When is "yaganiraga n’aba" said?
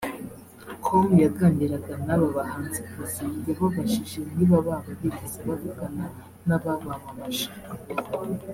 1.23-2.27